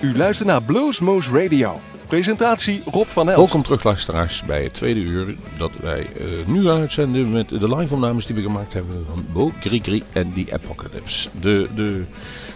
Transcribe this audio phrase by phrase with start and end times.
[0.00, 1.80] U luistert naar Bluesmoose Radio.
[2.08, 3.38] Presentatie Rob van Elst.
[3.38, 7.94] Welkom terug luisteraars bij het tweede uur dat wij uh, nu uitzenden met de live
[7.94, 11.28] opnames die we gemaakt hebben van Bo Krikri en The Apocalypse.
[11.40, 12.04] De, de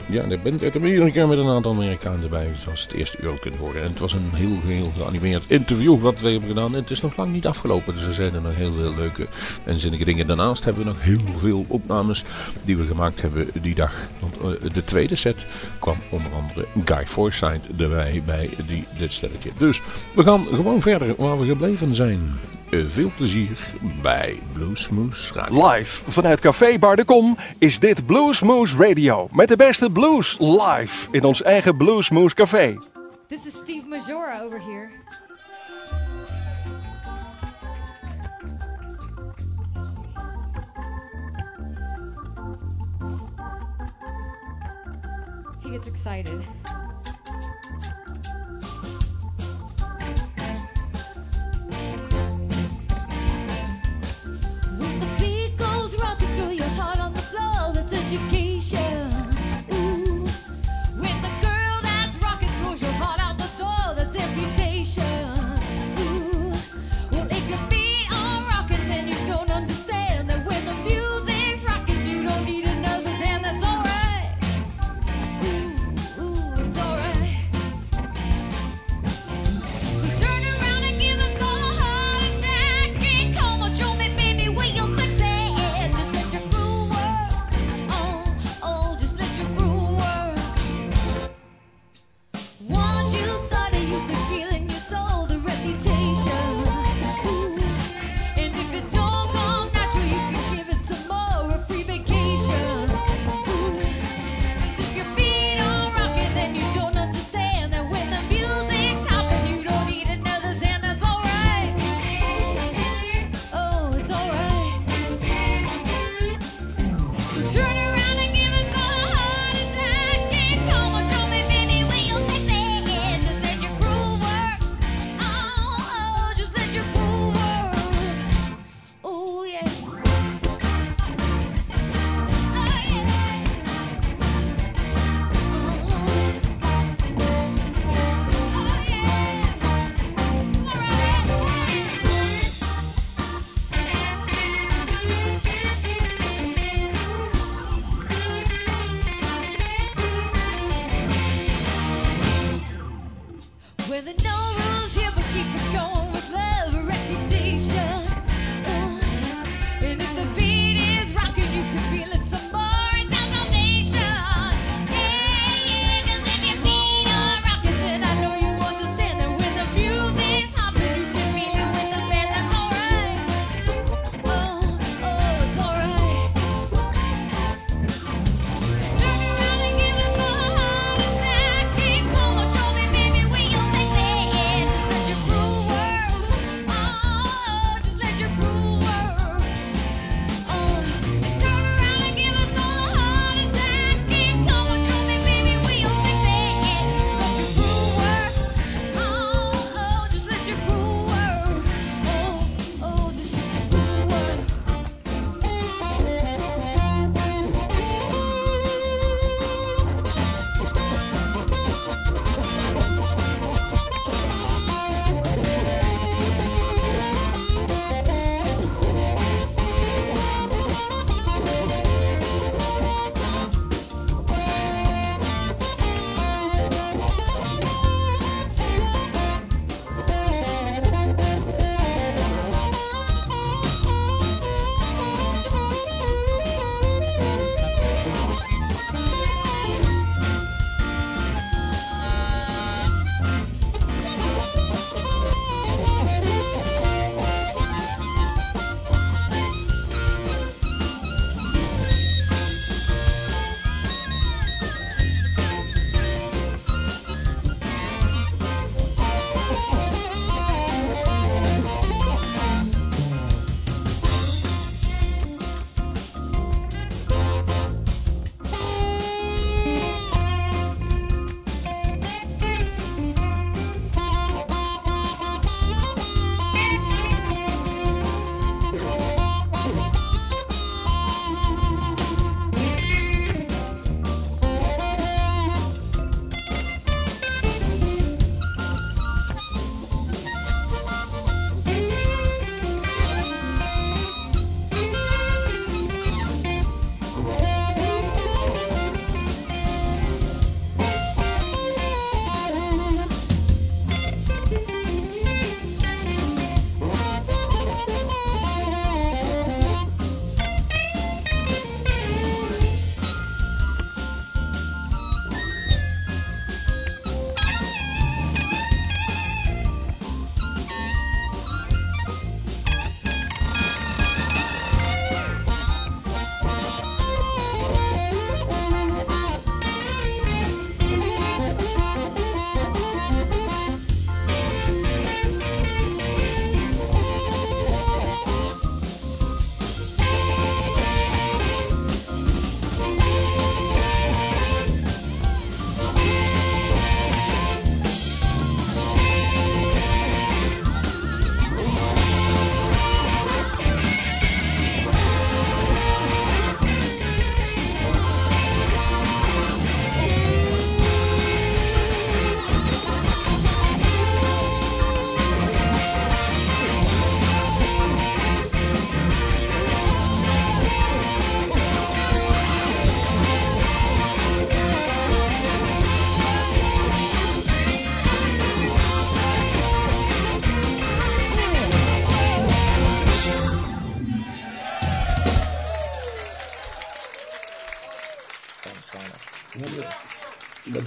[0.09, 3.57] ja, de band uit Amerika met een aantal Amerikanen erbij, zoals het eerste uur kunt
[3.57, 3.83] horen.
[3.83, 6.75] En het was een heel, heel geanimeerd interview wat we hebben gedaan.
[6.75, 9.27] En het is nog lang niet afgelopen, dus er zijn er nog heel veel leuke
[9.65, 10.27] en zinnige dingen.
[10.27, 12.25] Daarnaast hebben we nog heel veel opnames
[12.65, 13.93] die we gemaakt hebben die dag.
[14.19, 15.47] Want uh, de tweede set
[15.79, 19.42] kwam onder andere Guy Forsyth erbij bij die, dit stelletje.
[19.57, 19.81] Dus
[20.15, 22.33] we gaan gewoon verder waar we gebleven zijn.
[22.71, 23.69] Uh, veel plezier
[24.03, 25.69] bij Bluesmoose Radio.
[25.69, 29.29] Live vanuit Café Bar de Kom is dit Bluesmoose Radio.
[29.33, 32.79] Met de beste blues live in ons eigen Bluesmoose Café.
[33.29, 34.91] This is Steve Majora over here.
[45.63, 46.45] He gets excited.
[56.03, 56.62] Rocking through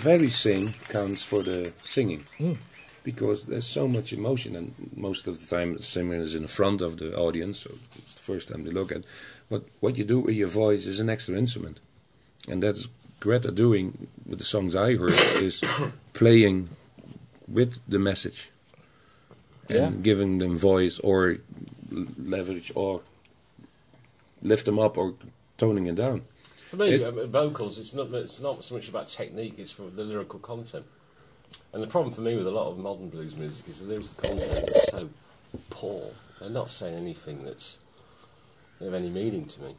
[0.06, 2.24] very sing counts for the singing.
[2.38, 2.54] Hmm.
[3.04, 6.48] Because there's so much emotion, and most of the time the singer is in the
[6.60, 9.04] front of the audience, so it's the first time they look at.
[9.50, 11.80] But what you do with your voice is an extra instrument.
[12.48, 12.88] And that's
[13.20, 15.14] Greta doing with the songs I heard,
[15.50, 15.62] is
[16.14, 16.70] playing
[17.48, 18.50] with the message.
[19.70, 19.90] And Yeah.
[20.10, 21.38] giving them voice or
[22.36, 23.02] leverage or
[24.42, 25.14] lift them up or
[25.58, 26.22] toning it down.
[26.76, 29.90] For me, It- um, vocals, it's not it's not so much about technique; it's for
[29.90, 30.86] the lyrical content.
[31.72, 34.10] And the problem for me with a lot of modern blues music is the lyrical
[34.22, 35.10] content is so
[35.70, 36.12] poor.
[36.40, 37.78] They're not saying anything that's
[38.82, 39.76] of any meaning to me.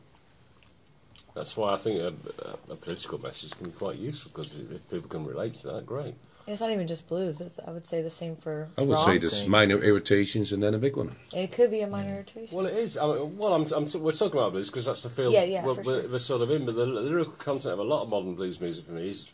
[1.37, 2.15] That's why I think a,
[2.49, 5.85] a, a political message can be quite useful because if people can relate to that,
[5.85, 6.15] great.
[6.47, 7.43] It's not even just blues.
[7.43, 9.51] It's, I would say the same for I would say there's thing.
[9.51, 11.15] minor irritations and then a big one.
[11.35, 12.57] It could be a minor irritation.
[12.57, 12.97] Well, it is.
[12.97, 15.63] I mean, well, I'm, I'm, we're talking about blues because that's the field Yeah, yeah,
[15.63, 16.09] we're, we're, sure.
[16.13, 16.65] we're sort of in.
[16.65, 19.29] But the, lyrical content of a lot of modern blues music for me is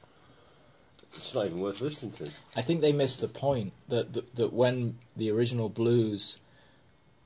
[1.15, 2.31] it's not even worth listening to.
[2.57, 6.39] I think they missed the point that, that that when the original blues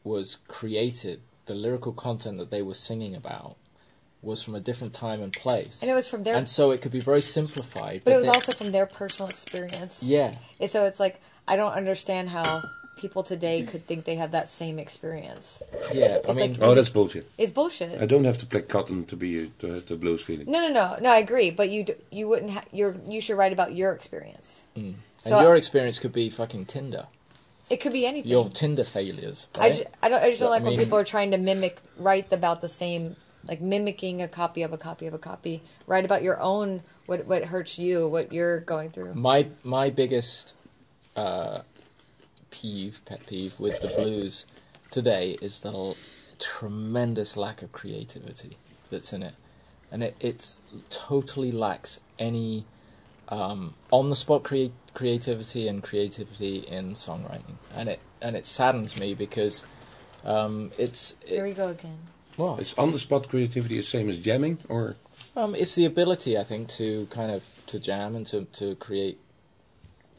[0.04, 3.56] was created, the lyrical content that they were singing about
[4.26, 6.82] was from a different time and place, And it was from their, and so it
[6.82, 8.02] could be very simplified.
[8.04, 10.02] but it was they- also from their personal experience.
[10.02, 12.62] yeah, And so it's like I don't understand how
[12.96, 15.62] people today could think they have that same experience.
[15.92, 16.18] yeah.
[16.28, 17.30] I mean, like- Oh, that's bullshit.
[17.38, 18.00] It's bullshit.
[18.00, 20.50] I don't have to play cotton to be a, to have the blues feeling.
[20.50, 21.10] No, no, no, no.
[21.10, 22.50] I agree, but you d- you wouldn't.
[22.52, 24.62] Ha- you're you should write about your experience.
[24.74, 24.80] Hmm.
[25.24, 27.06] and so your I- experience could be fucking Tinder.
[27.68, 28.30] It could be anything.
[28.30, 29.46] Your Tinder failures.
[29.54, 31.78] I just I don't I just don't I like when people are trying to mimic
[31.98, 33.16] write about the same
[33.48, 35.62] like mimicking a copy of a copy of a copy.
[35.86, 39.14] Write about your own what what hurts you, what you're going through.
[39.14, 40.52] my my biggest
[41.14, 41.60] uh,
[42.50, 44.46] peeve, pet peeve with the blues
[44.90, 45.96] today is the l-
[46.38, 48.56] tremendous lack of creativity
[48.90, 49.34] that's in it,
[49.90, 50.56] and it it's
[50.90, 52.66] totally lacks any
[53.28, 58.96] um, on the spot crea- creativity and creativity in songwriting, and it and it saddens
[58.98, 59.62] me because
[60.24, 61.98] um, it's Here it, we go again.
[62.36, 64.96] Well, It's on the spot creativity the same as jamming, or
[65.36, 69.18] um, it's the ability, I think, to kind of to jam and to, to create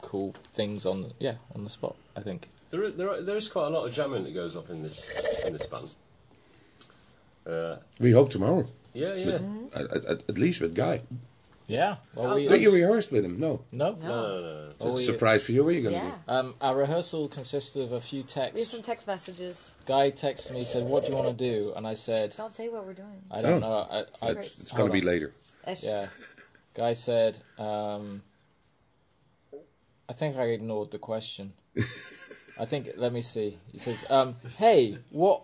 [0.02, 1.96] cool things on the yeah on the spot.
[2.16, 2.48] I think.
[2.70, 4.82] There, is- there, are- there is quite a lot of jamming that goes off in
[4.82, 5.06] this
[5.46, 5.88] in this band.
[7.46, 8.66] Uh, we hope tomorrow.
[8.92, 9.38] yeah, yeah.
[9.74, 11.00] At, at, at- at least with Guy.
[11.68, 11.96] Yeah.
[12.14, 13.38] Well, we, But you rehearsed with him?
[13.38, 13.60] No.
[13.70, 13.92] no.
[13.92, 14.66] No, no, no, no.
[14.68, 15.62] That's Oh, a we- surprise for you.
[15.62, 16.14] Where are you going to Yeah.
[16.26, 18.70] Um, our rehearsal consisted of a few We have texts.
[18.70, 19.72] some text messages.
[19.84, 22.68] Guy texted me, said, "What do you want to do?" And I said, Don't say
[22.70, 23.22] what we're doing.
[23.30, 23.68] "I don't Oh.
[23.68, 24.52] know." I, I, Secret.
[24.60, 25.34] It's going to be later.
[25.82, 26.08] Yeah.
[26.74, 28.22] Guy said, um,
[30.08, 31.52] "I think I ignored the question."
[32.58, 32.88] I think.
[32.96, 33.58] Let me see.
[33.70, 35.42] He says, um, "Hey, what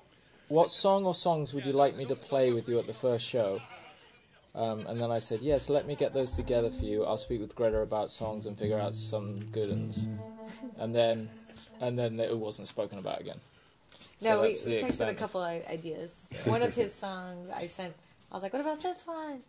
[0.49, 3.27] what song or songs would you like me to play with you at the first
[3.27, 3.61] show?"
[4.55, 7.05] Um, and then I said, "Yes, let me get those together for you.
[7.05, 10.07] I'll speak with Greta about songs and figure out some good ones."
[10.79, 11.29] And then,
[11.81, 13.41] and then it wasn't spoken about again.
[14.21, 16.29] No, So we, we texted a couple of ideas.
[16.45, 17.95] One of his songs I sent.
[18.31, 19.43] I was like, "What about this one?"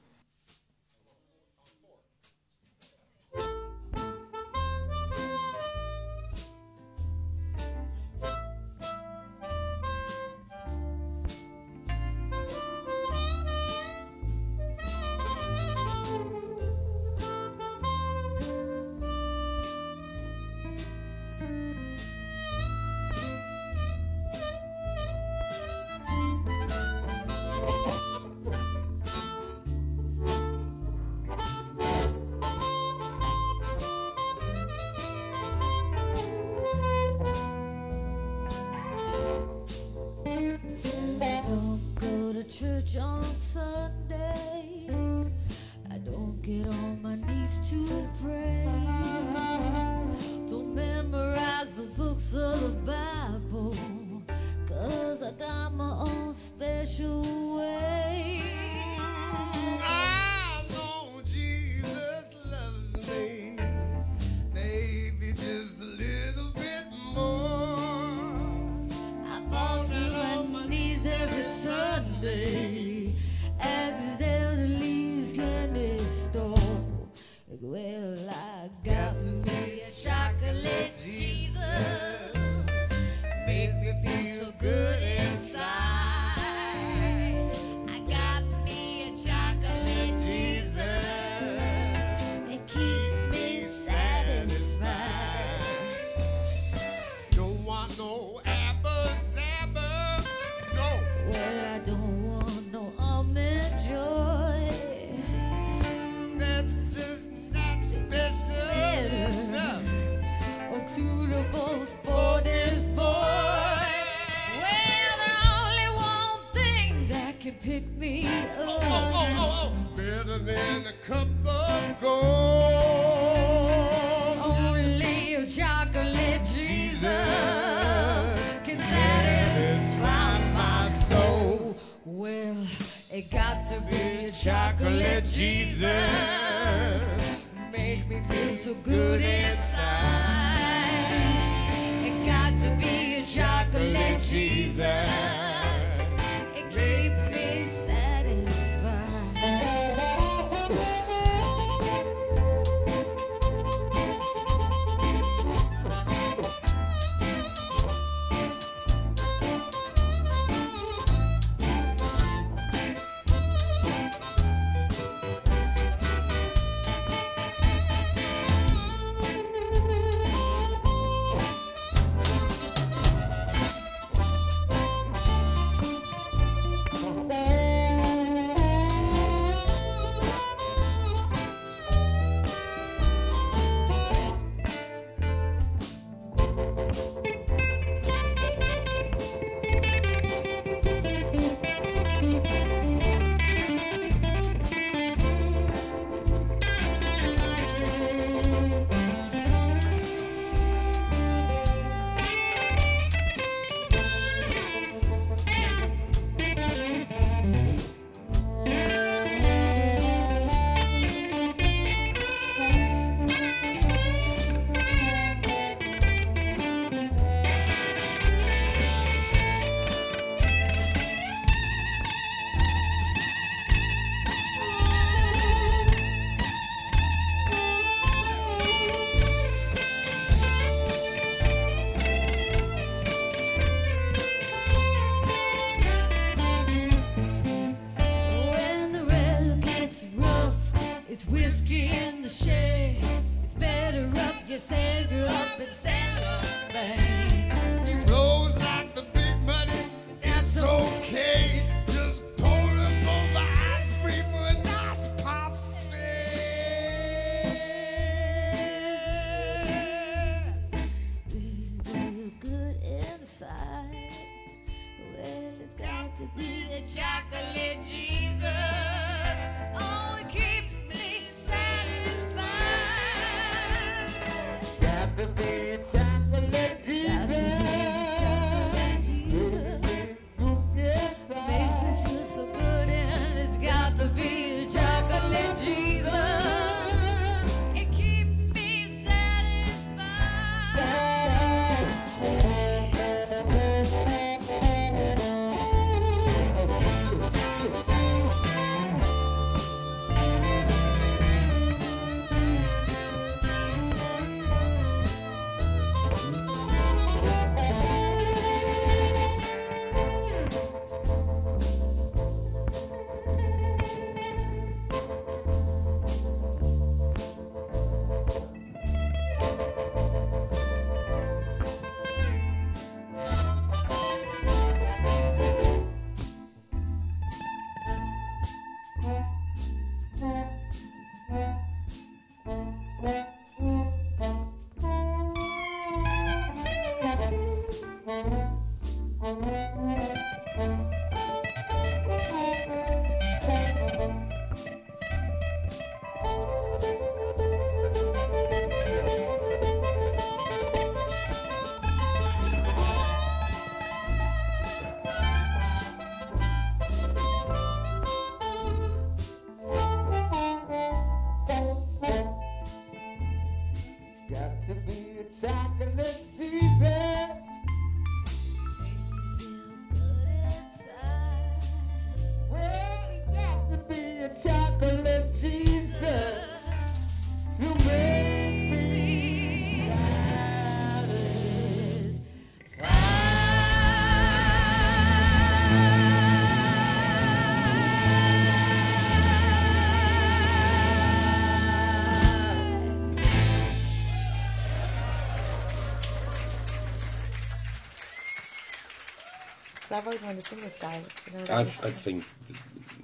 [399.92, 401.02] I've always wanted to sing this guy.
[401.32, 402.24] You know, I, I think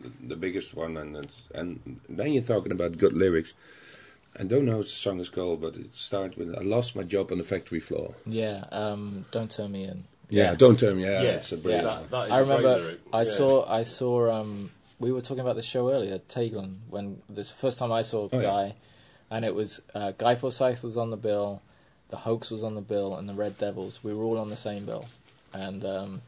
[0.02, 3.54] the, the biggest one, and it's, and then you're talking about good lyrics.
[4.40, 7.04] I don't know what the song is called, but it starts with "I lost my
[7.04, 10.06] job on the factory floor." Yeah, um, don't turn me in.
[10.30, 11.04] Yeah, don't turn me.
[11.04, 12.10] Yeah, Yeah, it's a yeah, brilliant.
[12.10, 12.98] that, that is I a great remember.
[13.14, 13.24] I Yeah.
[13.38, 17.78] saw I saw um we were talking about the show earlier, Taglin, when this first
[17.80, 18.42] time I saw Oh, yeah.
[18.42, 18.76] Guy
[19.30, 21.62] and it was uh, Guy Forsyth was on the bill,
[22.10, 24.04] the Hoax was on the bill and the Red Devils.
[24.04, 25.06] We were all on the same bill.
[25.54, 26.22] And um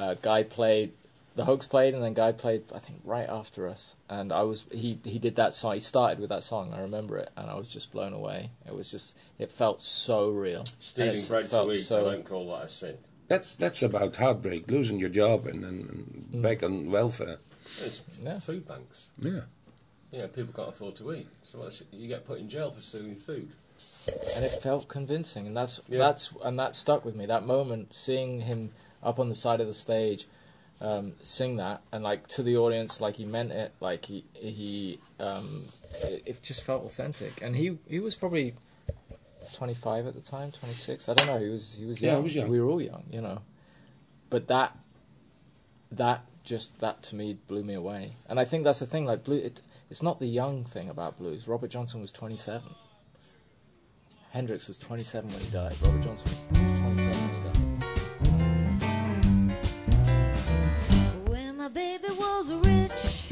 [0.00, 0.92] uh, Guy played
[1.36, 3.94] the Hoax played and then Guy played I think right after us.
[4.08, 7.16] And I was he he did that song he started with that song, I remember
[7.18, 8.50] it, and I was just blown away.
[8.66, 10.64] It was just it felt so real.
[10.78, 12.96] Stealing bread it to felt eat, so- I don't call that a sin.
[13.28, 17.38] That's that's about heartbreak, losing your job, and, and, and back on welfare.
[17.84, 18.40] It's Yeah.
[18.40, 19.06] food banks.
[19.22, 19.42] Yeah.
[20.10, 23.14] Yeah, people can't afford to eat, so what's- you get put in jail for stealing
[23.16, 23.50] food.
[24.34, 25.98] and it felt convincing and that's Yeah.
[26.00, 29.66] that's and that stuck with me that moment seeing him up on the side of
[29.66, 30.26] the stage
[30.80, 31.82] um, sing that.
[31.92, 33.72] And like to the audience like he meant it.
[33.80, 35.64] Like he he um,
[36.02, 37.42] it, it just felt authentic.
[37.42, 38.54] And he he was probably
[39.54, 41.38] 25 at the time 26 I don't know.
[41.38, 42.48] He was he was Yeah, young, he was young.
[42.50, 43.40] we were all young you know.
[44.28, 44.76] But that
[45.90, 48.16] that just that to me blew me away.
[48.28, 49.60] And I think that's the thing like blue it,
[49.90, 51.48] it's not the young thing about blues.
[51.48, 52.62] Robert Johnson was 27
[54.30, 55.74] Hendrix was 27 when he died.
[55.82, 57.39] Robert Johnson was 27
[61.74, 63.29] baby was rich,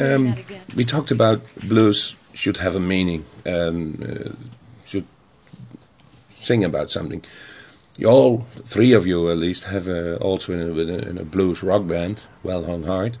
[0.00, 0.34] Um,
[0.74, 4.32] we talked about blues should have a meaning, um, uh,
[4.86, 5.06] should
[6.38, 7.22] sing about something.
[7.98, 11.62] You all three of you at least have uh, also in a, in a, blues
[11.62, 13.18] rock band, Well Hung Heart.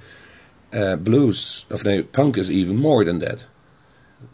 [0.72, 3.44] Uh, blues of the punk is even more than that.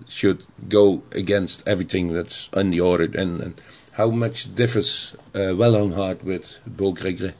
[0.08, 3.04] Should go against everything that's on the order.
[3.04, 3.60] And, and
[3.92, 7.34] how much differs uh, Well Hung Heart with Beau Gregre?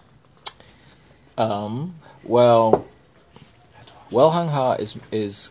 [1.39, 2.87] Um, well,
[4.11, 5.51] Well Hung Heart is is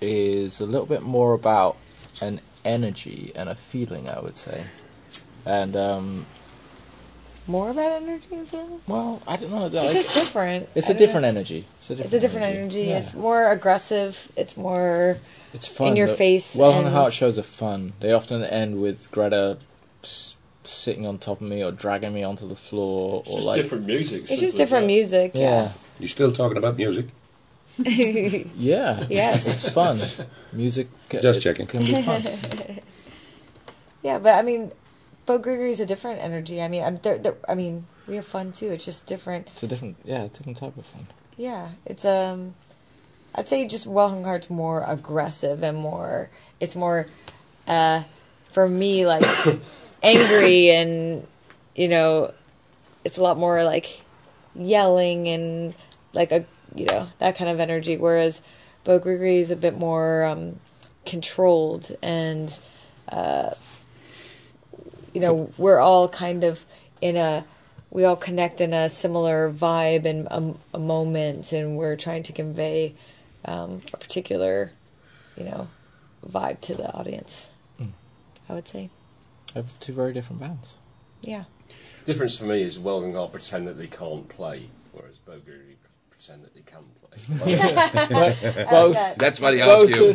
[0.00, 1.76] is a little bit more about
[2.20, 4.64] an energy and a feeling, I would say.
[5.44, 6.26] And um,
[7.46, 8.80] More about energy and feeling?
[8.88, 9.66] well, I don't know.
[9.66, 10.68] It's like- just different.
[10.74, 11.06] it's I a don't know.
[11.06, 11.66] different energy.
[11.80, 12.80] It's a different, It's a different energy.
[12.82, 12.98] Yeah.
[12.98, 14.30] It's more aggressive.
[14.36, 15.18] It's more.
[15.54, 15.88] It's fun.
[15.88, 17.92] In your The face Well Hung and- Heart shows are fun.
[18.00, 19.58] They often end with Greta
[20.64, 23.62] sitting on top of me or dragging me onto the floor It's or just like
[23.62, 24.22] different music.
[24.28, 24.92] It's just different that.
[24.92, 25.30] music.
[25.34, 27.06] yeah, You still talking about music?
[27.78, 28.42] Yeah.
[28.56, 29.46] yeah, Yes.
[29.46, 29.98] it's fun.
[30.52, 31.66] Music uh, Just checking.
[31.66, 32.22] can be fun.
[34.02, 34.72] yeah, but I mean,
[35.26, 36.62] Bo Gregory's a different energy.
[36.62, 38.68] I mean, I'm, they're, they're, I mean, we have fun too.
[38.68, 39.48] It's just different.
[39.54, 41.06] It's a different, yeah, a different type of fun.
[41.36, 42.54] Yeah, it's um,
[43.34, 46.30] I'd say just Well Hung Heart's more aggressive and more.
[46.60, 47.06] It's more,
[47.66, 48.04] uh,
[48.52, 49.24] for me like
[50.02, 51.26] angry and
[51.74, 52.32] you know,
[53.04, 54.00] it's a lot more like
[54.54, 55.74] yelling and
[56.16, 57.96] like a you know that kind of energy.
[57.96, 58.42] Whereas
[58.82, 60.58] Bo Gregory is a bit more um,
[61.04, 62.58] controlled and
[63.08, 63.50] uh,
[65.14, 66.64] you know we're all kind of
[67.00, 67.46] in a
[67.90, 72.32] we all connect in a similar vibe and a, a moment and we're trying to
[72.32, 72.94] convey
[73.44, 74.72] um, a particular
[75.36, 75.68] you know
[76.28, 77.48] vibe to the audience
[78.48, 78.90] i would say
[79.54, 80.74] I have two very different bands.
[81.22, 81.44] yeah
[82.04, 85.74] Difference for me is Weldon Guard pretend that they can't play, whereas Bogery
[86.18, 88.64] pretend that they can play.
[88.70, 90.14] Both, That's what he both, asked you.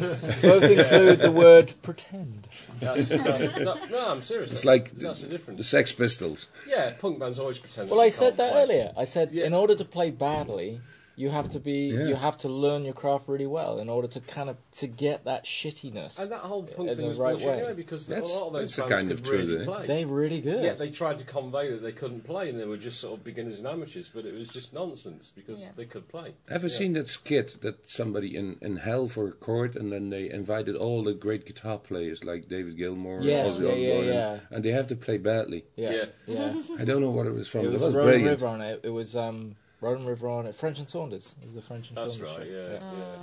[0.50, 2.48] both include the word pretend.
[2.80, 4.52] That's, that's, no, no, I'm serious.
[4.52, 5.68] It's like that's the the difference.
[5.68, 6.48] Sex Pistols.
[6.68, 7.90] Yeah, punk bands always pretend.
[7.90, 8.62] Well, that I they said can't that play.
[8.64, 8.94] earlier.
[8.98, 9.46] I said Yeah.
[9.46, 10.82] in order to play badly,
[11.22, 12.06] you have to be, Yeah.
[12.10, 15.18] you have to learn your craft really well in order to kind of to get
[15.26, 16.18] that shittiness.
[16.20, 17.58] And that whole punk in thing the was right bullshit way.
[17.60, 19.66] anyway, because a That's- lot of those that's a bands kind could of really eh?
[19.66, 19.86] play.
[19.88, 20.64] They really good.
[20.64, 23.24] Yeah, they tried to convey that they couldn't play and they were just sort of
[23.24, 25.70] beginners and amateurs, but it was just nonsense because Yeah.
[25.76, 26.34] they could play.
[26.50, 26.78] Ever Yeah.
[26.78, 30.76] seen that skit that somebody in, in hell for a chord and then they invited
[30.76, 34.40] all the great guitar players like David Gilmour Yes, and yeah, yeah, Osbourne, yeah.
[34.52, 35.66] and they have to play badly.
[35.76, 36.06] yeah, Yeah.
[36.28, 36.62] yeah.
[36.80, 37.66] I don't know what it was from.
[37.66, 38.26] it was, was Road brilliant.
[38.30, 38.80] River on it.
[38.84, 40.56] It was um, Road and River on it.
[40.56, 41.36] French and Saunders.
[41.42, 42.48] It was the French and That's Saunders right.
[42.48, 42.52] show.
[42.54, 43.16] Yeah, yeah.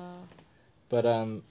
[0.88, 1.42] But um,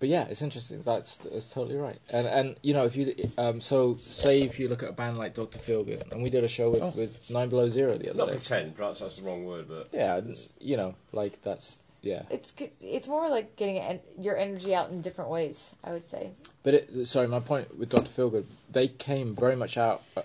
[0.00, 0.82] but yeah, it's interesting.
[0.84, 1.98] That's that's totally right.
[2.10, 5.18] And and you know if you um, so say if you look at a band
[5.18, 6.92] like Doctor Feelgood, and we did a show with, Oh.
[6.96, 8.32] with Nine Below Zero the other Not day.
[8.34, 10.20] pretend, perhaps that's the wrong word, but Yeah,
[10.60, 12.22] you know, like that's yeah.
[12.30, 16.30] it's it's more like getting en- your energy out in different ways i would say
[16.62, 20.22] But it, sorry, my point with Doctor Feelgood, they came very much out uh,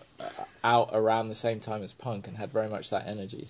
[0.63, 3.47] out around the same time as punk and had very much that energy,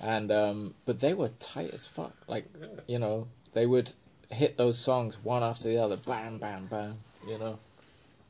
[0.00, 2.14] and um, but they were tight as fuck.
[2.26, 2.46] Like
[2.86, 3.92] you know, they would
[4.30, 6.98] hit those songs one after the other, bam, bam, bam.
[7.26, 7.58] You know,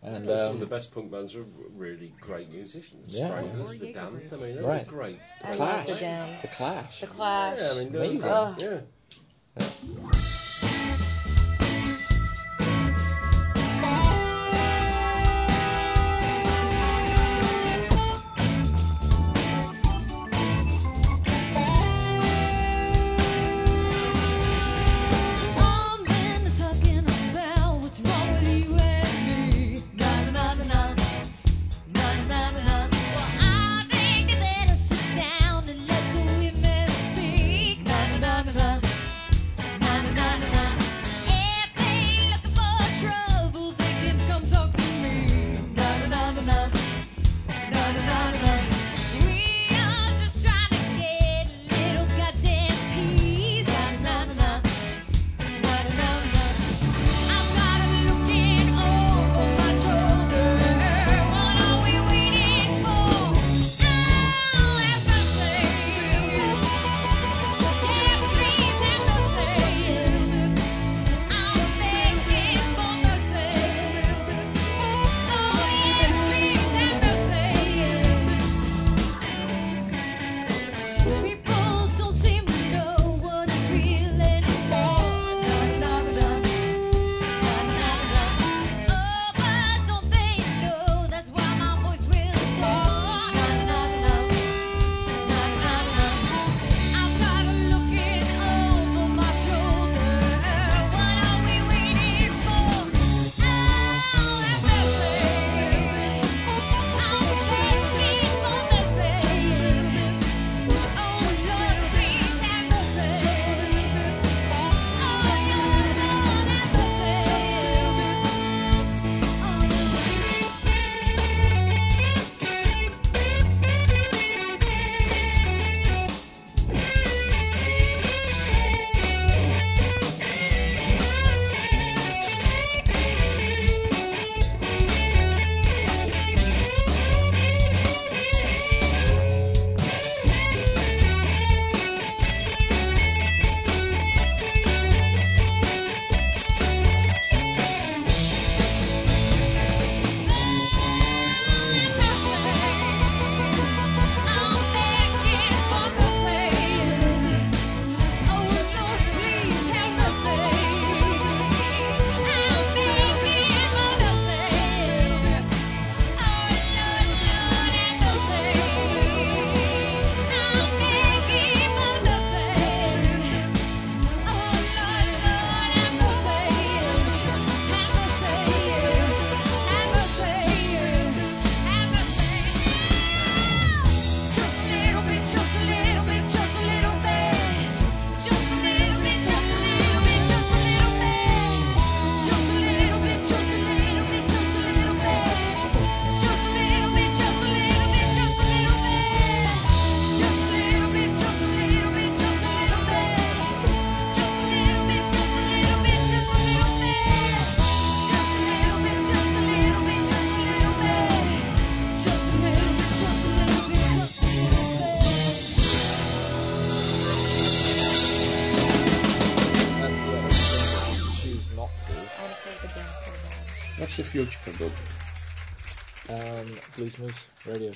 [0.02, 1.44] and some of um, the best punk bands are
[1.76, 3.18] really great musicians.
[3.18, 3.28] Yeah.
[3.28, 4.86] Stranglers, The Damned, I mean, they're Right.
[4.86, 5.18] great.
[5.42, 5.86] i love Clash.
[5.86, 6.42] the Damned.
[6.42, 7.00] the Clash.
[7.00, 8.24] the clash Yeah, I mean, they're Amazing.
[8.24, 8.62] Ugh.
[8.62, 8.80] yeah.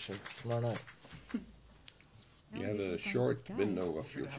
[0.08, 0.82] Radio tomorrow night.
[2.54, 4.30] You have a short window of future.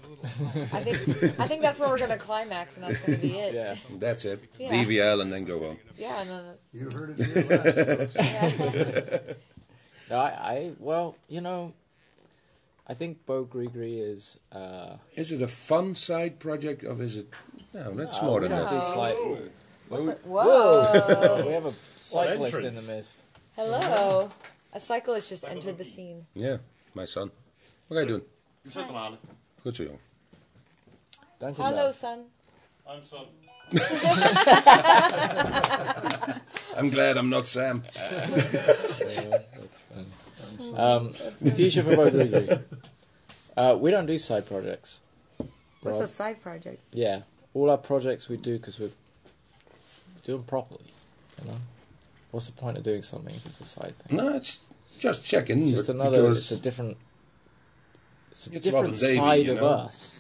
[0.74, 3.54] I think I think that's where we're gonna climax, and that's gonna be it.
[3.54, 3.76] Yeah.
[4.00, 4.44] That's it.
[4.58, 4.72] Yeah.
[4.72, 5.78] DVL and then go on.
[5.96, 6.54] Yeah, no, no.
[6.74, 9.40] You heard it here last, folks.
[10.10, 11.74] No, I, I well, you know,
[12.88, 14.40] I think Bo Grigri is.
[14.52, 17.30] Uh, Is it a fun side project or is it?
[17.76, 18.88] No, that's more we than don't that.
[18.88, 19.18] do slight.
[20.26, 21.44] Whoa!
[21.46, 22.88] we have a cyclist in the entrance.
[22.88, 23.18] mist.
[23.56, 24.32] Hello.
[24.74, 26.26] A cyclist just entered the scene.
[26.36, 26.58] Yeah,
[26.94, 27.32] my son.
[27.88, 28.22] What are you doing?
[29.64, 30.00] Goed zo, jong.
[31.40, 31.94] Dank u Hello, wel.
[31.94, 32.20] son.
[32.88, 33.26] I'm son.
[36.78, 37.84] I'm glad I'm not Sam.
[40.76, 41.14] Um,
[41.56, 42.62] future for Bo Grigri.
[43.56, 45.00] Uh, we don't do side projects.
[45.38, 45.50] What's
[45.84, 46.02] Rob.
[46.02, 46.82] a side project?
[46.92, 47.22] Yeah,
[47.54, 48.92] all our projects we do because we're
[50.24, 50.84] doing properly.
[51.42, 51.58] You know,
[52.32, 54.18] what's the point of doing something if it's a side thing?
[54.18, 54.60] No, it's
[55.00, 55.64] just checking.
[55.64, 56.32] It's just another.
[56.32, 56.98] It's a different.
[58.32, 60.16] It's a It's different Davey, side you of us.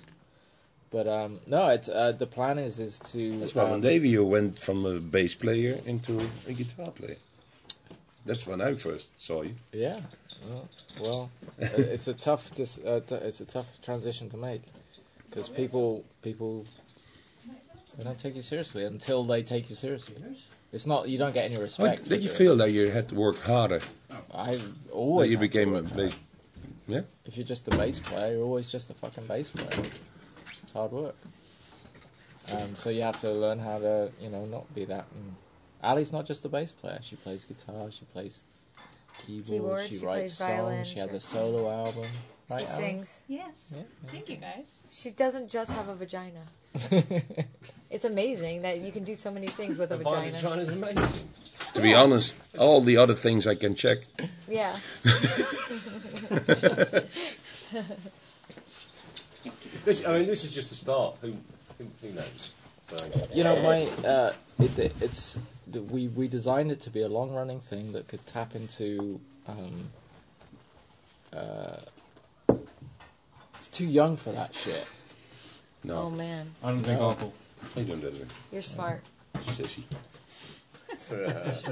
[0.91, 3.39] But um, no, it's uh, the plan is is to.
[3.39, 7.17] That's Robin um, Davey who went from a bass player into a guitar player.
[8.25, 9.55] That's when I first saw you.
[9.71, 10.01] Yeah.
[10.47, 10.69] Well,
[10.99, 12.53] well uh, it's a tough.
[12.55, 14.63] Dis- uh, t- it's a tough transition to make
[15.29, 16.65] because people people
[17.97, 20.15] they don't take you seriously until they take you seriously.
[20.71, 22.03] It's not you don't get any Or respect.
[22.03, 23.81] for did you doing feel that you had to work harder?
[24.33, 26.11] I That always you had to became a bass.
[26.13, 26.15] hard.
[26.87, 27.01] Yeah.
[27.25, 29.85] If you're just a bass player, you're always just a fucking bass player.
[30.63, 31.15] It's hard work.
[32.51, 35.05] Um, so you have to learn how to, you know, not be that.
[35.13, 35.35] And
[35.83, 36.99] Ali's not just a bass player.
[37.03, 37.91] She plays guitar.
[37.91, 38.41] She plays
[39.25, 39.45] keyboard.
[39.47, 40.87] Keyboard, she, she writes plays violin, songs.
[40.87, 42.07] She has a solo album.
[42.49, 43.21] Right, She sings.
[43.27, 43.71] Yes.
[43.71, 44.11] Yeah, yeah.
[44.11, 44.65] Thank you, guys.
[44.91, 46.41] She doesn't just have a vagina.
[47.91, 50.31] It's amazing that you can do so many things with a The vagina.
[50.31, 51.29] vagina is amazing.
[51.73, 53.99] To be honest, all the other things I can check.
[54.47, 54.77] Yeah.
[59.85, 61.15] This, I mean, this is just the start.
[61.21, 61.33] Who,
[61.77, 62.51] who, who knows?
[62.89, 62.97] So,
[63.33, 67.07] You know, my uh, it, it, it's the- we we designed it to be a
[67.07, 69.19] long running thing that could tap into.
[69.47, 69.89] Um,
[71.31, 71.77] uh,
[73.59, 74.85] it's too young for that shit.
[75.83, 77.09] No, Oh man, I don't think No.
[77.09, 77.33] alcohol.
[77.75, 78.11] I don't do
[78.51, 79.01] you're smart.
[79.37, 79.83] Sissy.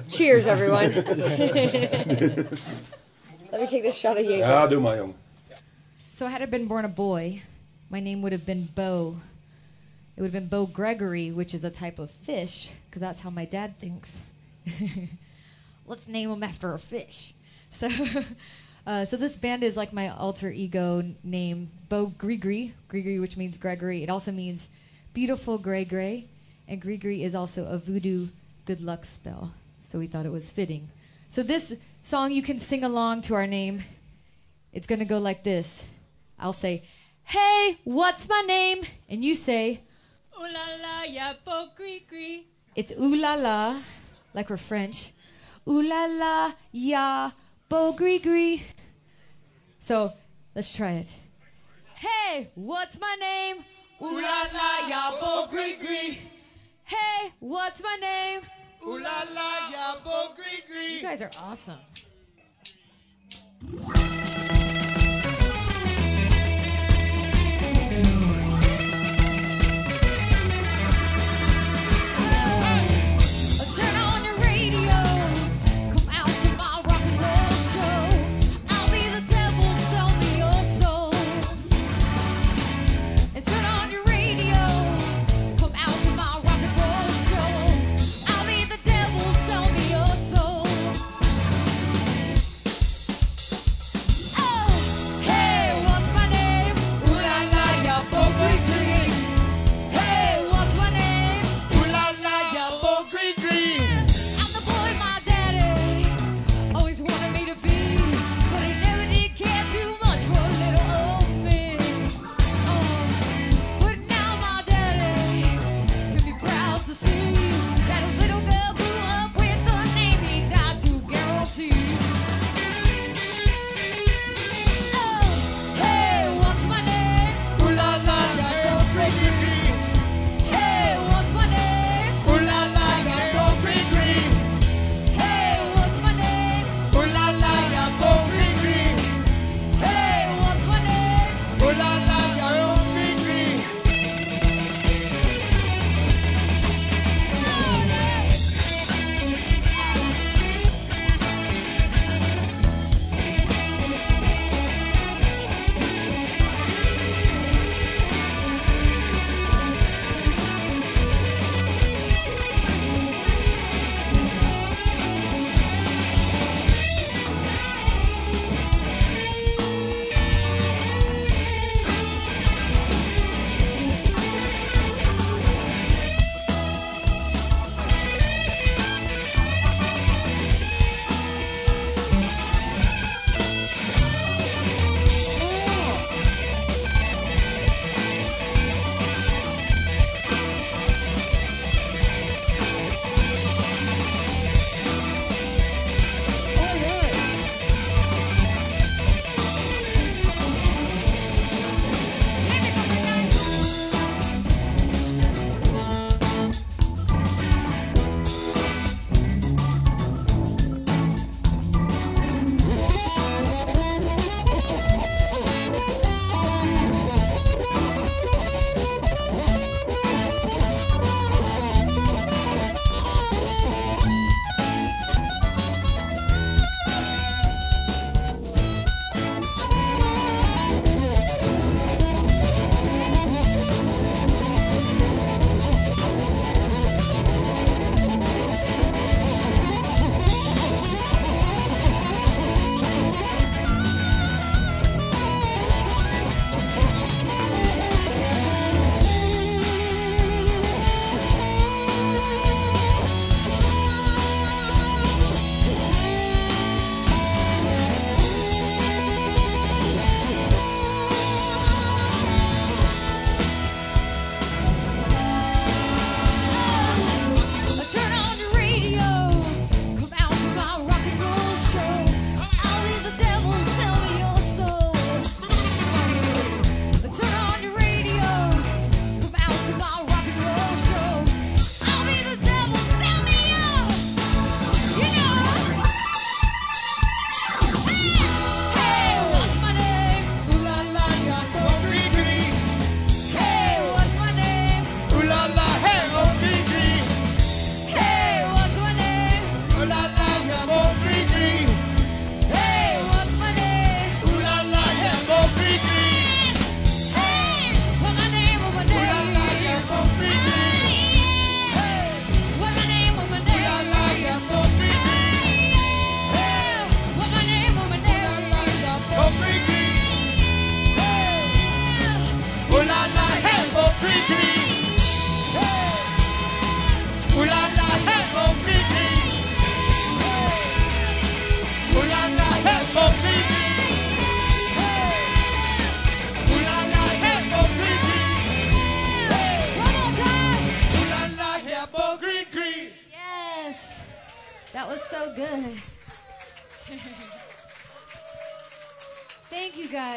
[0.10, 0.94] Cheers, everyone.
[3.52, 4.38] Let me take this shot of Jaeger.
[4.46, 5.16] Ja, doe maar, jong.
[6.12, 7.42] So had I been born a boy,
[7.90, 9.18] my name would have been Bo.
[10.16, 13.30] It would have been Bo Gregory, which is a type of fish, because that's how
[13.30, 14.22] my dad thinks.
[15.86, 17.34] Let's name him after a fish.
[17.70, 17.88] So,
[18.88, 23.58] uh, so this band is like my alter ego name, Bo Grigri, Grigri, which means
[23.58, 24.02] Gregory.
[24.02, 24.70] It also means
[25.14, 26.26] beautiful gray gray,
[26.70, 28.30] and Grigri is also a voodoo
[28.66, 29.52] good luck spell.
[29.84, 30.88] So we thought it was fitting.
[31.28, 33.84] So this song you can sing along to our name.
[34.72, 35.86] It's gonna go like this.
[36.40, 36.84] I'll say,
[37.26, 39.82] "Hey, what's my name?" and you say,
[40.40, 42.46] Ooh la la, ya bo gris.
[42.74, 43.82] It's ooh la la,
[44.34, 45.12] like we're French.
[45.68, 47.32] Ooh la la, ya,
[47.68, 48.62] bo gris.
[49.88, 50.12] So
[50.54, 51.08] let's try it.
[51.96, 53.64] Hey, what's my name?
[54.02, 56.18] Ooh la la, ya bo gris gris.
[56.84, 58.42] Hey, what's my name?
[58.86, 61.80] Ooh la la, ya bo gris You guys are awesome.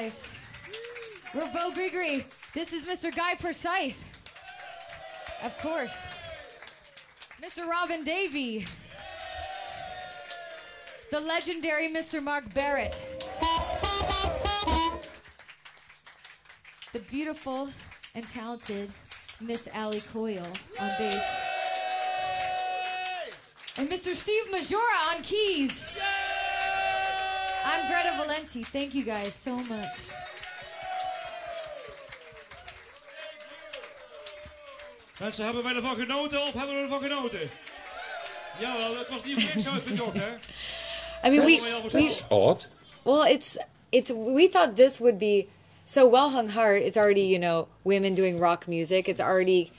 [0.01, 0.27] Guys.
[1.35, 2.25] We're Bo Gregory.
[2.55, 3.15] This is Mr.
[3.15, 4.03] Guy Forsyth.
[5.45, 5.95] Of course.
[7.43, 7.67] Mr.
[7.67, 8.65] Robin Davey.
[11.11, 12.23] The legendary Mr.
[12.23, 12.97] Mark Barrett.
[16.95, 17.69] The beautiful
[18.15, 18.91] and talented
[19.41, 21.23] Miss Allie Coyle on bass.
[23.77, 24.15] And Mr.
[24.15, 25.85] Steve Majora on keys.
[27.65, 28.63] I'm Greta Valenti.
[28.63, 29.89] Thank you guys so much.
[35.21, 37.51] Mensen, hebben wij ervan genoten of hebben we ervan genoten?
[38.61, 40.29] Jawel, het was niet voor niks uitgezocht, hè?
[41.25, 42.69] I mean, we, Allemaal we Odd.
[43.05, 43.57] well, it's
[43.91, 45.47] it's we thought this would be
[45.85, 46.83] so well hung heart.
[46.83, 49.09] It's already you know women doing rock music.
[49.09, 49.71] It's already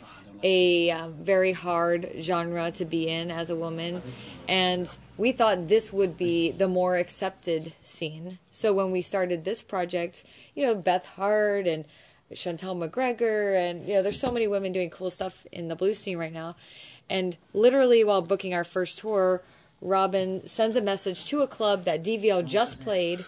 [0.43, 4.01] a um, very hard genre to be in as a woman,
[4.47, 4.88] and
[5.22, 8.39] we thought this would be the more accepted scene.
[8.51, 10.24] So when we started this project,
[10.55, 11.86] you know Beth Hart and
[12.34, 15.99] Chantel McGregor, and you know there's so many women doing cool stuff in the blues
[15.99, 16.55] scene right now.
[17.07, 19.43] And literally, while booking our first tour,
[19.80, 23.24] Robin sends a message to a club that DVL just played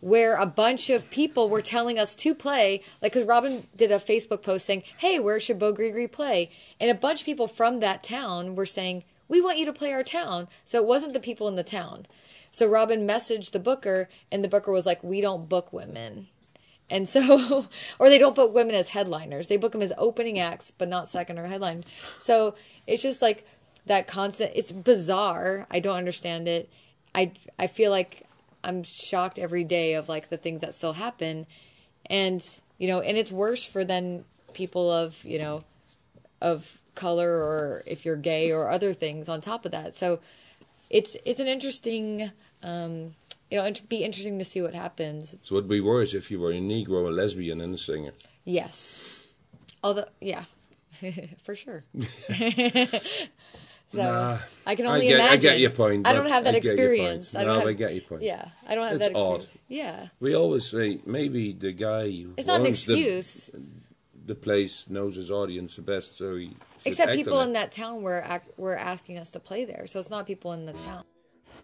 [0.00, 2.80] where a bunch of people were telling us to play.
[3.02, 6.52] Like, because Robin did a Facebook post saying, Hey, where should Bo Grigri play?
[6.78, 9.92] And a bunch of people from that town were saying, We want you to play
[9.92, 10.48] our town.
[10.64, 12.06] So it wasn't the people in the town.
[12.52, 16.28] So Robin messaged the booker, and the booker was like, We don't book women.
[16.90, 17.68] And so,
[17.98, 19.48] or they don't book women as headliners.
[19.48, 21.84] They book them as opening acts, but not second or headline.
[22.18, 22.54] So
[22.86, 23.46] it's just like
[23.86, 24.52] that constant.
[24.54, 25.66] It's bizarre.
[25.70, 26.70] I don't understand it.
[27.14, 28.26] I I feel like
[28.62, 31.46] I'm shocked every day of like the things that still happen,
[32.06, 32.44] and
[32.78, 35.64] you know, and it's worse for then people of you know,
[36.40, 39.96] of color or if you're gay or other things on top of that.
[39.96, 40.20] So
[40.90, 42.30] it's it's an interesting.
[42.62, 43.14] um
[43.50, 45.36] you know, it'd be interesting to see what happens.
[45.42, 48.12] So it'd be worse if you were a Negro, a lesbian, and a singer.
[48.44, 49.00] Yes.
[49.84, 50.44] Although, yeah,
[51.44, 51.84] for sure.
[51.94, 52.98] so
[54.02, 55.40] Nah, I can I only get- I imagine.
[55.42, 57.34] get your point, I don't have that I get experience.
[57.34, 58.22] I don't No, have, I get your point.
[58.22, 59.44] Yeah, I don't have It's that experience.
[59.52, 59.60] odd.
[59.68, 63.50] Yeah, We always say maybe the guy who it's not an owns the- excuse.
[64.26, 66.56] The, place knows his audience the best, so he.
[66.84, 69.98] Should Except people in that town were act, were asking us to play there, so
[70.00, 71.04] it's not people in the town.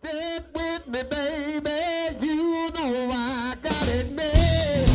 [0.03, 1.03] Stick with me,
[1.61, 2.27] baby.
[2.27, 4.90] You know I got it made.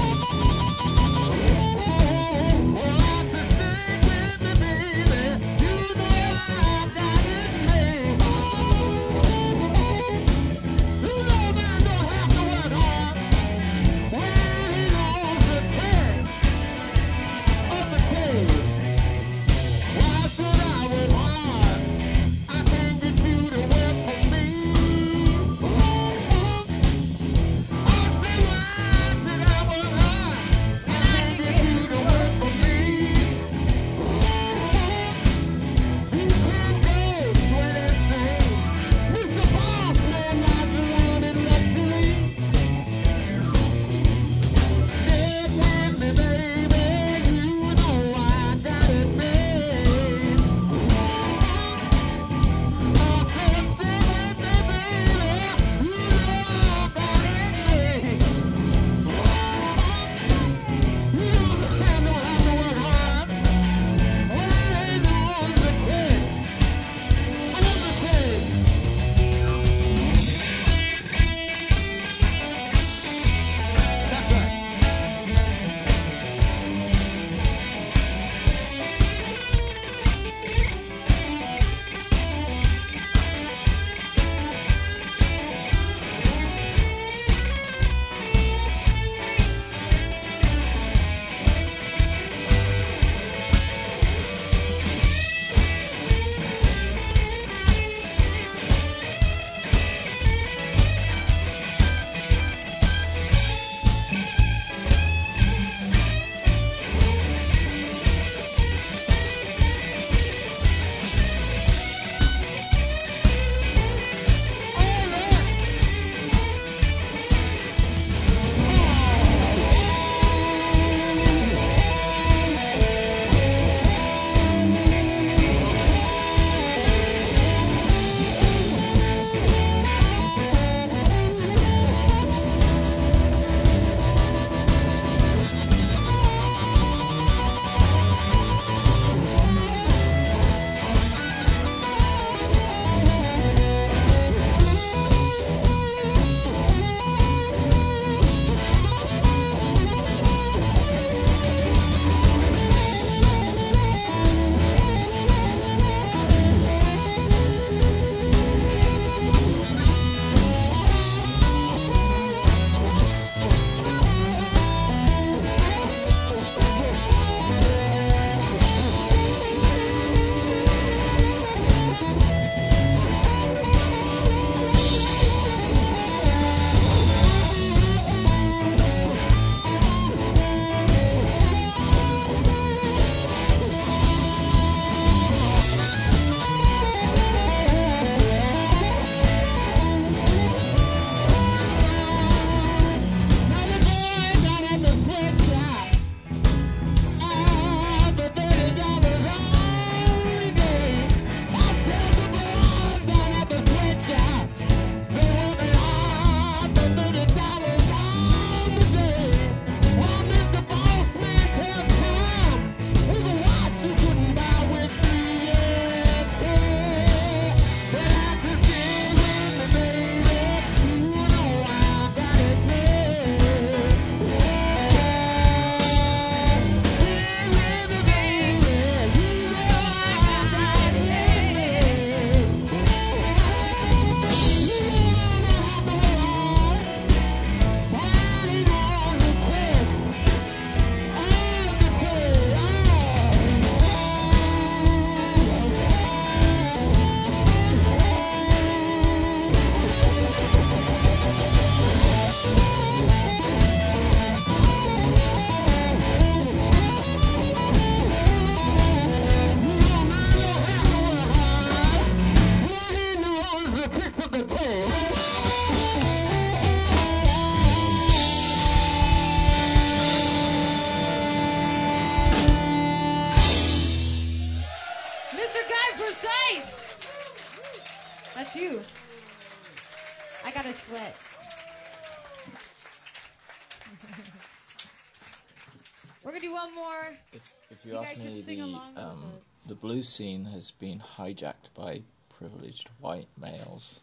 [287.86, 288.60] You, You ask me, sing
[288.96, 289.24] the, um,
[289.68, 292.02] the blues scene has been hijacked by
[292.38, 294.00] privileged white males,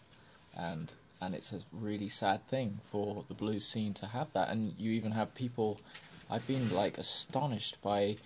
[0.56, 4.48] and and it's a really sad thing for the blues scene to have that.
[4.48, 5.80] And you even have people.
[6.28, 8.16] I've been like astonished by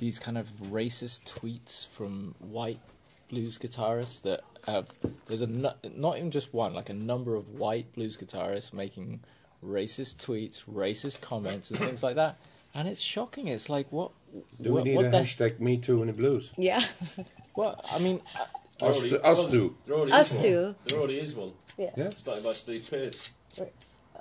[0.00, 2.80] these kind of racist tweets from white
[3.28, 4.88] blues guitarists that have.
[5.26, 9.20] There's a nu- not even just one, like a number of white blues guitarists making
[9.64, 12.38] racist tweets, racist comments, and things like that.
[12.74, 13.48] And it's shocking.
[13.48, 14.12] It's like what?
[14.60, 16.50] Do what, we need what a the hashtag Me Too in the blues?
[16.56, 16.82] Yeah.
[17.56, 19.76] well, I mean, uh, Us, There to, already- us two.
[19.86, 20.42] There already Us is one.
[20.42, 20.74] two.
[20.86, 21.52] There already is one.
[21.78, 21.90] Yeah.
[21.96, 22.10] Yeah.
[22.16, 23.30] Started by Steve Pierce.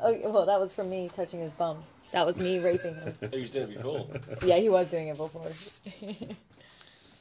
[0.04, 1.84] Oh, well, that was from me touching his bum.
[2.12, 3.16] That was me raping him.
[3.32, 4.08] He was doing it before.
[4.43, 5.43] Yeah, he was doing it before.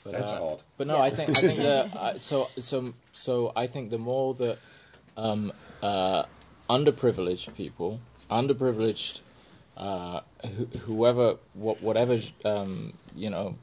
[0.05, 0.62] but, That's uh, odd.
[0.76, 1.03] But no, Yeah.
[1.03, 4.59] I think I think that uh, so so so I think the more that
[5.16, 5.53] um,
[5.83, 6.24] uh,
[6.68, 8.01] underprivileged people,
[8.31, 9.20] underprivileged,
[9.81, 13.57] uh, wh- whoever, wh- whatever um, you know,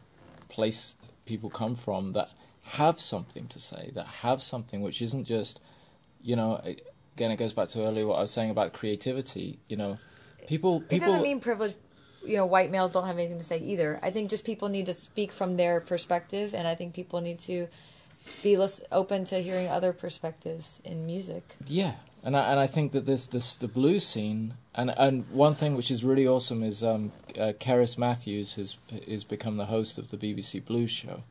[0.49, 0.95] place
[1.25, 2.31] people come from that
[2.71, 5.61] have something to say, that have something which isn't just,
[6.21, 6.59] you know,
[7.15, 9.59] again it goes back to earlier what I was saying about creativity.
[9.69, 9.99] You know,
[10.47, 11.77] people It doesn't mean privileged,
[12.25, 13.99] you know, white males don't have anything to say either.
[14.01, 17.39] I think just people need to speak from their perspective, and I think people need
[17.41, 17.67] to
[18.41, 21.55] be less open to hearing other perspectives in music.
[21.67, 21.93] Yeah,
[22.23, 25.75] and I, and I think that this this the blues scene and and one thing
[25.75, 30.09] which is really awesome is um, uh, Cerys Matthews has is become the host of
[30.09, 31.23] the BBC Blues Show,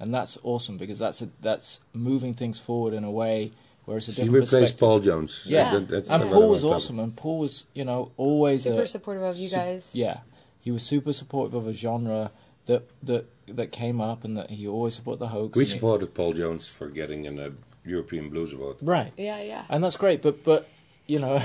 [0.00, 3.52] and that's awesome because that's a, that's moving things forward in a way
[3.84, 4.78] where it's a She different replaced.
[4.78, 5.42] Paul Jones.
[5.44, 8.86] Yeah, That- that's and Paul was awesome, and Paul was you know always Super a,
[8.86, 9.90] supportive of you su- guys.
[9.92, 10.20] Yeah,
[10.60, 12.30] he was super supportive of a genre
[12.66, 15.56] that that that came up, and that he always supported the Hoax.
[15.56, 17.50] We and he- supported Paul Jones for getting in uh,
[17.86, 18.78] European Blues about.
[18.82, 19.12] right.
[19.16, 19.64] Yeah, yeah.
[19.68, 20.20] and that's great.
[20.22, 20.68] But but
[21.06, 21.40] you know,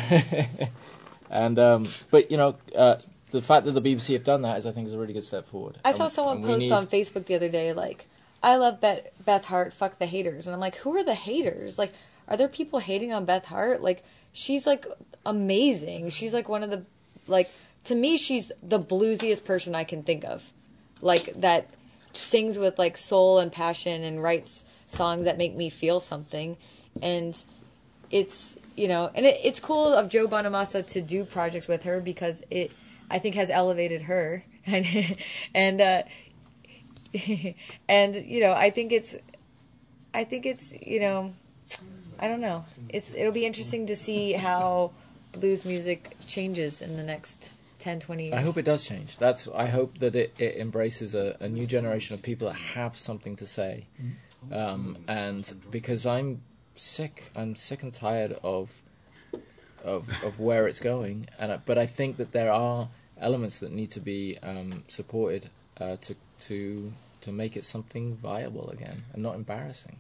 [1.30, 2.96] and um, but you know, uh,
[3.32, 5.24] the fact that the BBC have done that is, I think, is a really good
[5.24, 5.78] step forward.
[5.86, 8.08] I saw And- someone and post need- on Facebook the other day, like,
[8.44, 10.48] I love Beth, Beth Hart, fuck the haters.
[10.48, 11.78] And I'm like, who are the haters?
[11.78, 11.94] Like,
[12.28, 13.82] are there people hating on Beth Hart?
[13.82, 14.86] Like, she's like
[15.26, 16.10] amazing.
[16.10, 16.84] She's like one of the,
[17.28, 17.50] like,
[17.86, 20.44] to me, she's the bluesiest person I can think of.
[21.02, 21.70] Like, that
[22.14, 26.58] sings with like soul and passion and writes songs that make me feel something.
[27.02, 27.38] And
[28.10, 32.00] it's, you know, and it, it's cool of Joe Bonamassa to do projects with her
[32.00, 32.72] because it,
[33.10, 34.44] I think, has elevated her.
[34.66, 35.18] And,
[35.56, 36.04] and, uh,
[37.90, 39.16] and you know, I think it's,
[40.14, 41.34] I think it's, you know,
[42.22, 42.66] I don't know.
[42.90, 44.92] It's it'll be interesting to see how
[45.32, 48.36] blues music changes in the next 10, 20 years.
[48.36, 49.18] I hope it does change.
[49.18, 49.48] That's.
[49.48, 53.36] I hope that it, it embraces a, a new generation of people that have something
[53.38, 53.88] to say,
[54.52, 56.42] um, and because I'm
[56.76, 58.70] sick, I'm sick and tired of
[59.84, 61.28] of of where it's going.
[61.40, 62.90] And I, but I think that there are
[63.20, 68.70] elements that need to be um, supported uh, to to to make it something viable
[68.70, 69.98] again and not embarrassing.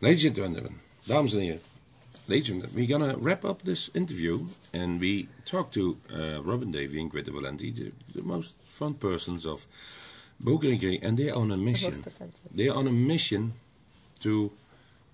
[0.00, 1.60] Ladies and gentlemen, dames en heren,
[2.28, 7.10] ladies we're gonna wrap up this interview and we talk to uh, Robin Davey and
[7.10, 9.66] Greta Valenti, the, the most fun persons of
[10.42, 12.02] Bogregre, and they're on a mission.
[12.50, 13.54] They're on a mission
[14.20, 14.52] to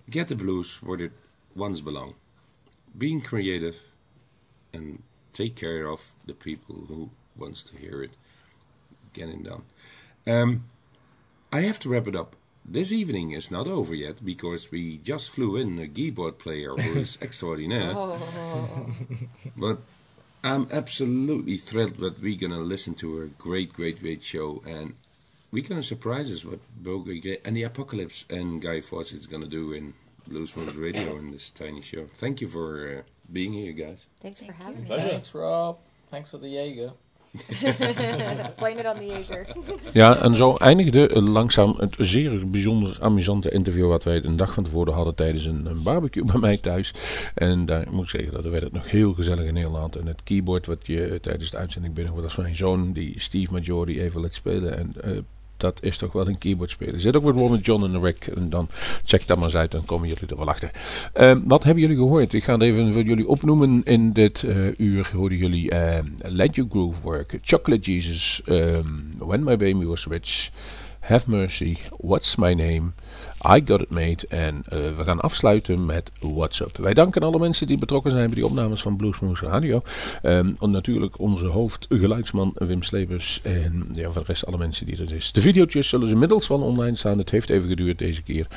[0.09, 1.11] get the blues where it
[1.55, 2.15] once belonged.
[2.97, 3.75] Being creative
[4.73, 5.03] and
[5.33, 8.11] take care of the people who wants to hear it
[9.13, 9.63] getting done.
[10.25, 10.63] Um,
[11.51, 12.35] I have to wrap it up.
[12.65, 16.99] This evening is not over yet because we just flew in a keyboard player who
[16.99, 17.93] is extraordinaire.
[17.95, 18.91] Oh,
[19.55, 19.79] But
[20.43, 24.95] I'm absolutely thrilled that we're gonna listen to a great, great, great show, and
[25.51, 27.09] we're gonna surprise us what Bogue
[27.45, 29.93] and the Apocalypse and Guy Fawcett is gonna do in
[30.27, 32.07] Blues Moves Radio in this tiny show.
[32.15, 34.05] Thank you for uh, being here, guys.
[34.21, 34.89] thanks for having me.
[34.89, 35.77] Thanks, Rob.
[36.11, 36.91] Thanks for the Jaeger.
[38.57, 39.47] Blame it on the Jaeger.
[39.93, 44.63] Ja, en zo eindigde langzaam het zeer bijzonder amusante interview wat wij een dag van
[44.63, 46.93] tevoren hadden tijdens een, een barbecue bij mij thuis.
[47.33, 49.95] En daar moet ik zeggen, dat werd het nog heel gezellig in Nederland.
[49.95, 53.51] En het keyboard wat je tijdens de uitzending binnen dat was mijn zoon, die Steve
[53.53, 54.77] Major, die even laat spelen.
[54.77, 55.17] En eh,
[55.57, 56.93] dat is toch wel een keyboard spelen.
[56.93, 58.23] Er zit ook wat Robert John in de rack.
[58.25, 58.69] En dan
[59.03, 60.71] check dat maar eens uit, dan komen jullie er wel achter.
[61.13, 62.33] Ehm, wat hebben jullie gehoord?
[62.33, 63.81] Ik ga het even voor jullie opnoemen.
[63.83, 68.85] In dit eh, uur hoorden jullie ehm, Let Your Groove Work, Chocolate Jesus, ehm,
[69.17, 70.49] When My Baby Was Rich,
[70.99, 72.91] Have Mercy, What's My Name,
[73.45, 76.77] I Got It Made en eh, we gaan afsluiten met What's Up.
[76.77, 79.81] Wij danken alle mensen die betrokken zijn bij die opnames van Bluesmoose Radio.
[80.21, 85.13] En natuurlijk onze hoofdgeluidsman Wim Slebers en ja, voor de rest alle mensen die er
[85.13, 85.31] is.
[85.31, 87.17] De video's zullen inmiddels wel online staan.
[87.17, 88.47] Het heeft even geduurd deze keer.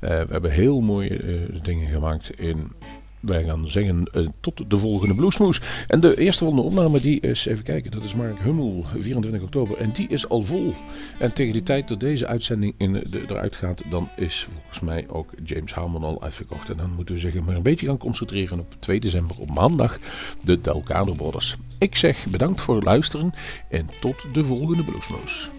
[0.00, 2.72] Eh, we hebben heel mooie eh, dingen gemaakt in
[3.20, 5.60] wij gaan zeggen eh, tot de volgende Bluesmoes.
[5.86, 9.76] En de eerste volgende opname die is, even kijken, dat is Mark Hummel, 24 oktober.
[9.76, 10.74] En die is al vol.
[11.18, 15.08] En tegen die tijd dat deze uitzending in de, eruit gaat, dan is volgens mij
[15.08, 16.70] ook James Harmon al uitverkocht.
[16.70, 19.98] En dan moeten we zich maar een beetje gaan concentreren op 2 december, op maandag,
[20.44, 21.56] de Delcado Brothers.
[21.78, 23.32] Ik zeg bedankt voor het luisteren
[23.68, 25.50] en tot de volgende Bluesmoes.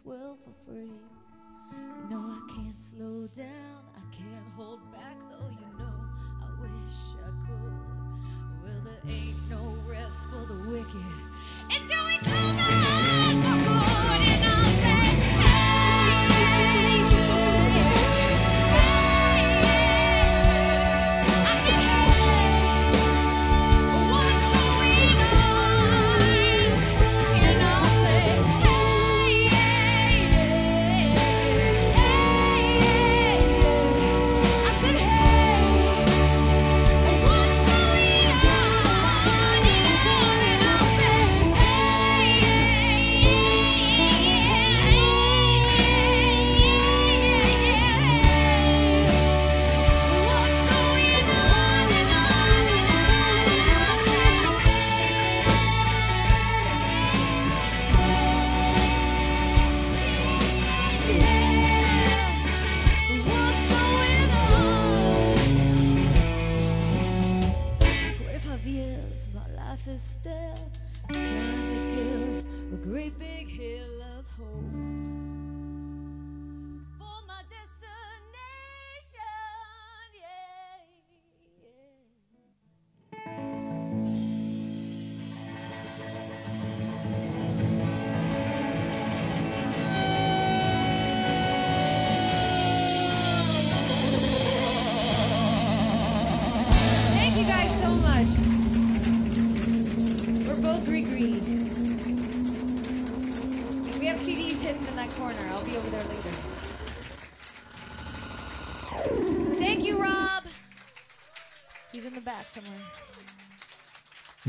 [0.00, 0.92] this world for free.
[2.08, 5.92] No, I can't slow down, I can't hold back, though you know
[6.42, 7.72] I wish I could.
[8.62, 11.04] Well, there ain't no rest for the wicked
[11.70, 12.79] until we kill them.